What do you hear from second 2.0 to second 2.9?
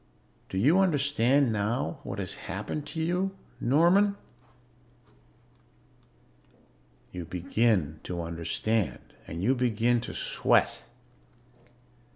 what has happened